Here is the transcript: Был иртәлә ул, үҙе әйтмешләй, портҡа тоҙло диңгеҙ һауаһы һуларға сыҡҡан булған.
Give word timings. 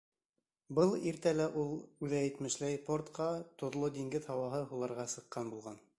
Был 0.77 0.93
иртәлә 1.11 1.45
ул, 1.63 1.75
үҙе 2.07 2.17
әйтмешләй, 2.21 2.81
портҡа 2.89 3.29
тоҙло 3.63 3.93
диңгеҙ 3.99 4.29
һауаһы 4.33 4.65
һуларға 4.73 5.11
сыҡҡан 5.17 5.55
булған. 5.57 5.83